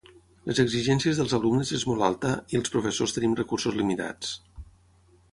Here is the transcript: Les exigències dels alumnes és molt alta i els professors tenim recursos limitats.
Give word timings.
Les 0.51 0.59
exigències 0.61 1.17
dels 1.19 1.35
alumnes 1.37 1.73
és 1.79 1.83
molt 1.89 2.05
alta 2.07 2.31
i 2.55 2.59
els 2.59 2.73
professors 2.77 3.13
tenim 3.17 3.35
recursos 3.41 3.77
limitats. 3.83 4.33